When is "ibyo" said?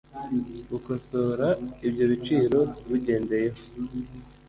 1.87-2.05